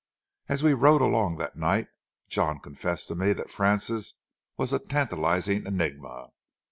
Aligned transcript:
As 0.49 0.63
we 0.63 0.73
rode 0.73 1.01
along 1.03 1.37
that 1.37 1.55
night, 1.55 1.87
John 2.27 2.59
confessed 2.59 3.07
to 3.09 3.15
me 3.15 3.33
that 3.33 3.51
Frances 3.51 4.15
was 4.57 4.73
a 4.73 4.79
tantalizing 4.79 5.67
enigma. 5.67 6.31